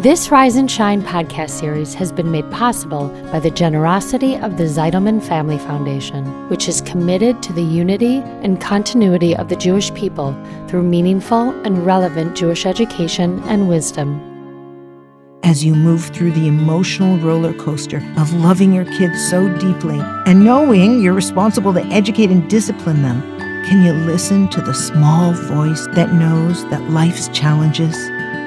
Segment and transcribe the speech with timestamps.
[0.00, 4.64] This Rise and Shine podcast series has been made possible by the generosity of the
[4.64, 10.32] Zitelman Family Foundation, which is committed to the unity and continuity of the Jewish people
[10.68, 14.18] through meaningful and relevant Jewish education and wisdom.
[15.42, 20.42] As you move through the emotional roller coaster of loving your kids so deeply and
[20.42, 23.20] knowing you're responsible to educate and discipline them,
[23.66, 27.94] can you listen to the small voice that knows that life's challenges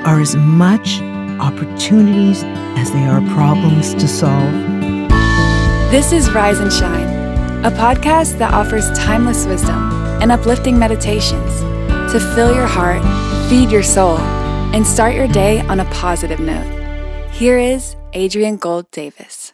[0.04, 1.00] are as much
[1.40, 2.44] opportunities
[2.78, 4.54] as they are problems to solve?
[5.92, 9.92] This is Rise and Shine, a podcast that offers timeless wisdom
[10.22, 11.60] and uplifting meditations
[12.12, 13.02] to fill your heart,
[13.50, 17.30] feed your soul, and start your day on a positive note.
[17.32, 19.54] Here is Adrienne Gold Davis.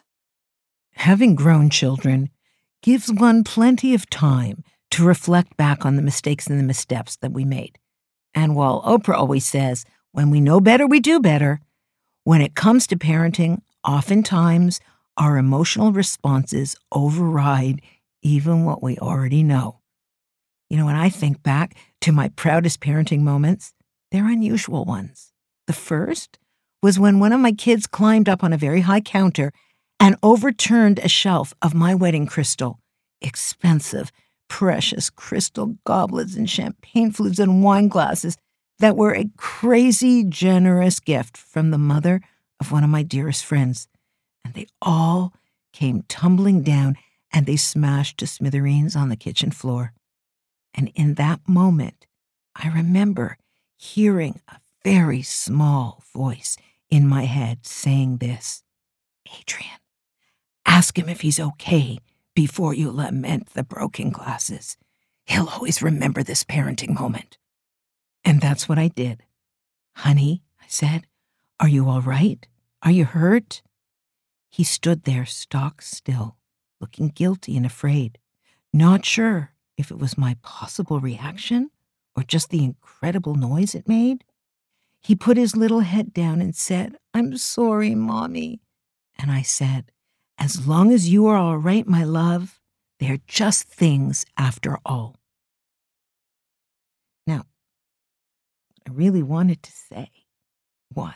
[0.93, 2.29] Having grown children
[2.81, 7.31] gives one plenty of time to reflect back on the mistakes and the missteps that
[7.31, 7.77] we made.
[8.33, 11.61] And while Oprah always says, when we know better, we do better,
[12.23, 14.79] when it comes to parenting, oftentimes
[15.17, 17.81] our emotional responses override
[18.21, 19.79] even what we already know.
[20.69, 23.73] You know, when I think back to my proudest parenting moments,
[24.11, 25.31] they're unusual ones.
[25.67, 26.39] The first
[26.81, 29.51] was when one of my kids climbed up on a very high counter
[29.99, 32.79] and overturned a shelf of my wedding crystal.
[33.21, 34.11] Expensive,
[34.47, 38.37] precious crystal goblets and champagne flutes and wine glasses
[38.79, 42.21] that were a crazy generous gift from the mother
[42.59, 43.87] of one of my dearest friends.
[44.43, 45.33] And they all
[45.73, 46.95] came tumbling down
[47.31, 49.93] and they smashed to smithereens on the kitchen floor.
[50.73, 52.07] And in that moment,
[52.55, 53.37] I remember
[53.75, 56.57] hearing a very small voice
[56.89, 58.63] in my head saying this
[59.39, 59.79] Adrienne,
[60.65, 61.99] ask him if he's okay
[62.35, 64.77] before you lament the broken glasses.
[65.25, 67.38] He'll always remember this parenting moment.
[68.23, 69.23] And that's what I did.
[69.95, 71.05] Honey, I said,
[71.59, 72.47] are you all right?
[72.83, 73.61] Are you hurt?
[74.49, 76.37] He stood there stock still,
[76.79, 78.17] looking guilty and afraid,
[78.73, 81.69] not sure if it was my possible reaction
[82.15, 84.23] or just the incredible noise it made.
[85.01, 88.61] He put his little head down and said, I'm sorry, Mommy.
[89.17, 89.91] And I said,
[90.37, 92.59] As long as you are all right, my love,
[92.99, 95.17] they're just things after all.
[97.27, 97.43] Now,
[98.75, 100.09] what I really wanted to say
[100.95, 101.13] was,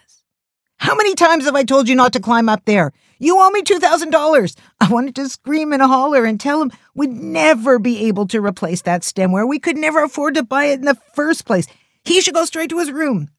[0.78, 2.94] How many times have I told you not to climb up there?
[3.18, 4.56] You owe me $2,000.
[4.80, 8.84] I wanted to scream and holler and tell him we'd never be able to replace
[8.84, 9.48] that stemware.
[9.48, 11.66] We could never afford to buy it in the first place.
[12.06, 13.30] He should go straight to his room.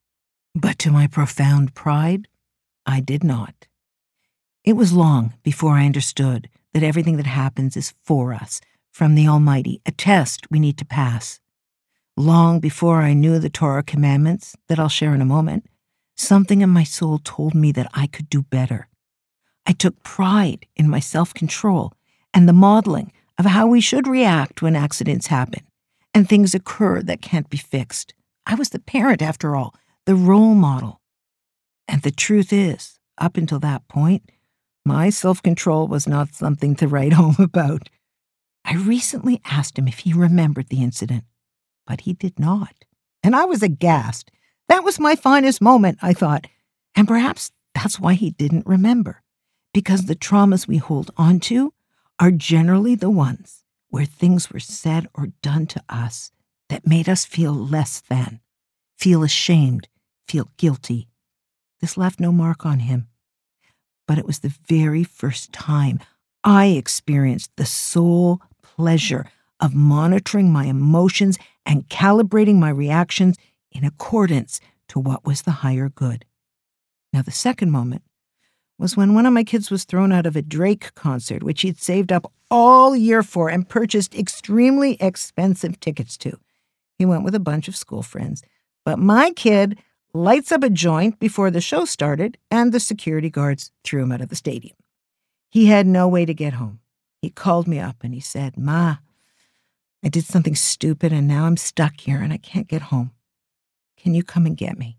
[0.53, 2.27] But to my profound pride,
[2.85, 3.69] I did not.
[4.65, 9.29] It was long before I understood that everything that happens is for us, from the
[9.29, 11.39] Almighty, a test we need to pass.
[12.17, 15.67] Long before I knew the Torah commandments that I'll share in a moment,
[16.17, 18.89] something in my soul told me that I could do better.
[19.67, 21.93] I took pride in my self control
[22.33, 25.63] and the modeling of how we should react when accidents happen
[26.15, 28.15] and things occur that can't be fixed.
[28.47, 29.75] I was the parent, after all,
[30.07, 31.01] the role model.
[31.89, 34.31] And the truth is, up until that point,
[34.85, 37.89] my self control was not something to write home about.
[38.65, 41.25] I recently asked him if he remembered the incident,
[41.87, 42.85] but he did not.
[43.23, 44.31] And I was aghast.
[44.69, 46.47] That was my finest moment, I thought.
[46.95, 49.23] And perhaps that's why he didn't remember,
[49.73, 51.73] because the traumas we hold onto
[52.21, 56.31] are generally the ones where things were said or done to us
[56.69, 58.41] that made us feel less than,
[58.99, 59.89] feel ashamed,
[60.27, 61.09] feel guilty.
[61.81, 63.09] This left no mark on him.
[64.07, 66.01] But it was the very first time
[66.43, 69.27] I experienced the sole pleasure
[69.61, 73.37] of monitoring my emotions and calibrating my reactions
[73.73, 76.25] in accordance to what was the higher good.
[77.13, 78.03] Now, the second moment
[78.79, 81.81] was when one of my kids was thrown out of a Drake concert, which he'd
[81.81, 86.39] saved up all year for and purchased extremely expensive tickets to.
[86.99, 88.43] He went with a bunch of school friends,
[88.85, 89.79] but my kid
[90.13, 94.21] lights up a joint before the show started, and the security guards threw him out
[94.21, 94.77] of the stadium.
[95.51, 96.81] He had no way to get home.
[97.23, 98.97] He called me up and he said, Ma,
[100.05, 103.13] I did something stupid and now I'm stuck here and I can't get home.
[103.97, 104.99] Can you come and get me?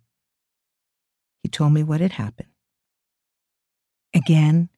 [1.43, 2.49] He told me what had happened.
[4.15, 4.69] Again,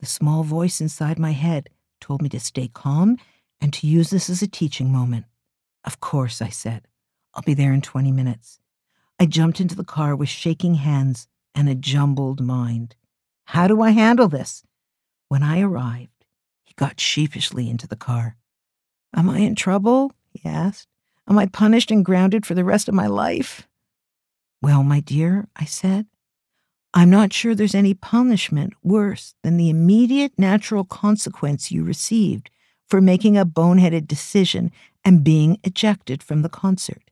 [0.00, 1.68] the small voice inside my head
[2.00, 3.18] told me to stay calm
[3.60, 5.26] and to use this as a teaching moment.
[5.84, 6.88] Of course, I said.
[7.34, 8.60] I'll be there in 20 minutes.
[9.20, 12.96] I jumped into the car with shaking hands and a jumbled mind.
[13.44, 14.62] How do I handle this?
[15.28, 16.24] When I arrived,
[16.64, 18.36] he got sheepishly into the car.
[19.16, 20.12] Am I in trouble?
[20.30, 20.86] he asked.
[21.28, 23.66] Am I punished and grounded for the rest of my life?
[24.62, 26.06] Well, my dear, I said,
[26.94, 32.50] I'm not sure there's any punishment worse than the immediate natural consequence you received
[32.88, 34.70] for making a boneheaded decision
[35.04, 37.02] and being ejected from the concert.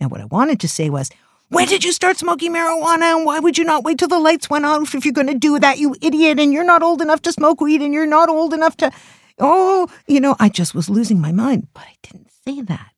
[0.00, 1.10] Now, what I wanted to say was,
[1.48, 4.50] when did you start smoking marijuana and why would you not wait till the lights
[4.50, 6.40] went off if you're going to do that, you idiot?
[6.40, 8.90] And you're not old enough to smoke weed and you're not old enough to.
[9.38, 12.92] Oh, you know, I just was losing my mind, but I didn't say that.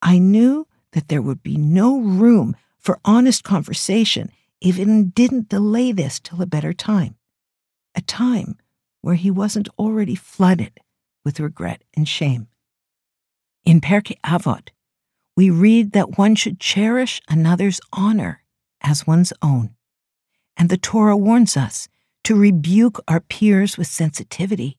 [0.00, 4.30] I knew that there would be no room for honest conversation
[4.60, 7.16] if it didn't delay this till a better time,
[7.94, 8.56] a time
[9.00, 10.80] where he wasn't already flooded
[11.24, 12.48] with regret and shame.
[13.64, 14.68] In Pirkei Avot,
[15.36, 18.42] we read that one should cherish another's honor
[18.82, 19.74] as one's own.
[20.56, 21.88] And the Torah warns us
[22.24, 24.78] to rebuke our peers with sensitivity,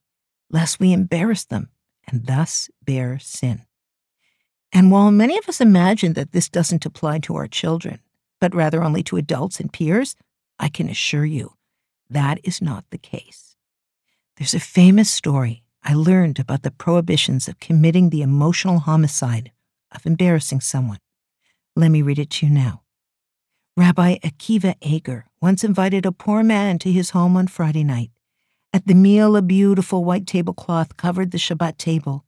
[0.50, 1.68] lest we embarrass them
[2.06, 3.62] and thus bear sin.
[4.72, 8.00] And while many of us imagine that this doesn't apply to our children,
[8.40, 10.16] but rather only to adults and peers,
[10.58, 11.54] I can assure you
[12.10, 13.56] that is not the case.
[14.36, 19.52] There's a famous story I learned about the prohibitions of committing the emotional homicide
[19.92, 20.98] of embarrassing someone.
[21.74, 22.82] Let me read it to you now.
[23.76, 28.10] Rabbi Akiva Eger once invited a poor man to his home on Friday night.
[28.76, 32.26] At the meal, a beautiful white tablecloth covered the Shabbat table.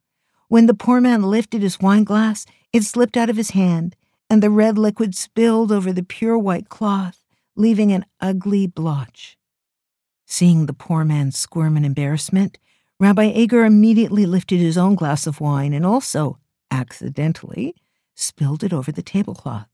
[0.49, 3.95] When the poor man lifted his wine glass, it slipped out of his hand,
[4.31, 7.23] and the red liquid spilled over the pure white cloth,
[7.55, 9.37] leaving an ugly blotch.
[10.25, 12.56] Seeing the poor man squirm in embarrassment,
[12.99, 16.39] Rabbi Eger immediately lifted his own glass of wine and also
[16.71, 17.75] accidentally,
[18.15, 19.69] spilled it over the tablecloth.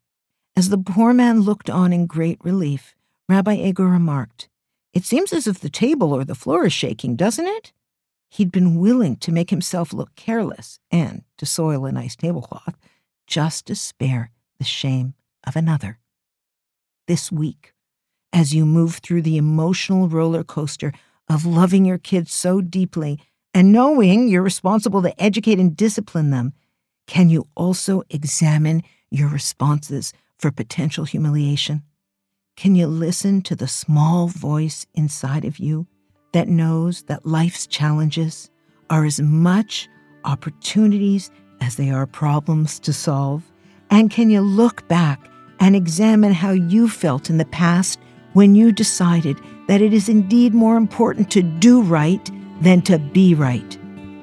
[0.56, 2.96] As the poor man looked on in great relief,
[3.28, 4.48] Rabbi Eger remarked,
[4.94, 7.72] It seems as if the table or the floor is shaking, doesn't it?
[8.30, 12.76] He'd been willing to make himself look careless and to soil a nice tablecloth
[13.26, 15.14] just to spare the shame
[15.44, 15.98] of another.
[17.08, 17.74] This week,
[18.32, 20.92] as you move through the emotional roller coaster
[21.28, 23.20] of loving your kids so deeply
[23.52, 26.52] and knowing you're responsible to educate and discipline them,
[27.06, 31.82] can you also examine your responses for potential humiliation?
[32.56, 35.86] Can you listen to the small voice inside of you
[36.32, 38.48] that knows that life's challenges
[38.90, 39.88] are as much
[40.24, 41.30] opportunities
[41.60, 43.42] as they are problems to solve?
[43.90, 45.28] And can you look back
[45.58, 47.98] and examine how you felt in the past
[48.34, 52.30] when you decided that it is indeed more important to do right
[52.60, 53.78] than to be right,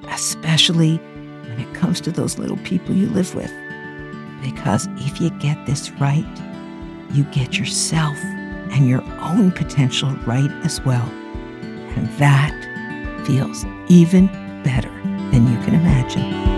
[0.08, 3.52] especially when it comes to those little people you live with.
[4.42, 6.51] Because if you get this right,
[7.14, 8.18] you get yourself
[8.72, 11.08] and your own potential right as well.
[11.96, 12.56] And that
[13.26, 14.28] feels even
[14.64, 14.92] better
[15.32, 16.52] than you can imagine.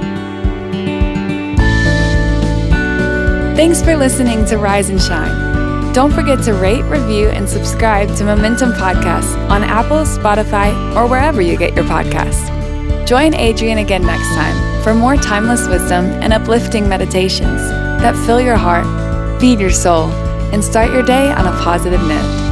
[3.56, 5.94] Thanks for listening to Rise and Shine.
[5.94, 11.40] Don't forget to rate, review, and subscribe to Momentum Podcasts on Apple, Spotify, or wherever
[11.40, 12.50] you get your podcasts.
[13.06, 17.62] Join Adrienne again next time for more timeless wisdom and uplifting meditations
[18.02, 18.88] that fill your heart,
[19.40, 20.10] feed your soul,
[20.54, 22.44] and start your day on a positive note.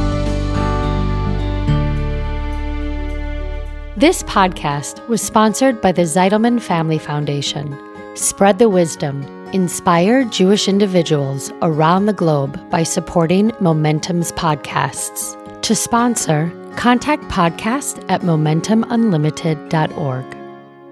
[3.96, 7.78] This podcast was sponsored by the Zitelman Family Foundation.
[8.16, 9.22] Spread the wisdom.
[9.52, 15.38] Inspire Jewish individuals around the globe by supporting Momentum's podcasts.
[15.62, 20.41] To sponsor, contact podcast at momentumunlimited.org.